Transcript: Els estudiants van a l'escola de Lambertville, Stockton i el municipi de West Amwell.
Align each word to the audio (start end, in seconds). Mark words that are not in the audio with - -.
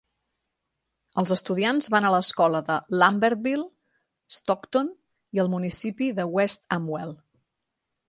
Els 1.21 1.33
estudiants 1.35 1.89
van 1.97 2.07
a 2.07 2.11
l'escola 2.15 2.63
de 2.71 2.79
Lambertville, 3.03 3.67
Stockton 4.41 4.93
i 5.39 5.45
el 5.47 5.55
municipi 5.59 6.13
de 6.23 6.31
West 6.41 6.69
Amwell. 6.81 7.19